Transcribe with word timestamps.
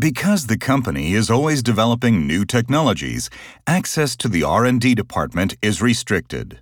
Because 0.00 0.46
the 0.46 0.56
company 0.56 1.14
is 1.14 1.28
always 1.28 1.60
developing 1.60 2.24
new 2.24 2.44
technologies, 2.44 3.28
access 3.66 4.14
to 4.18 4.28
the 4.28 4.44
R&D 4.44 4.94
department 4.94 5.56
is 5.60 5.82
restricted. 5.82 6.60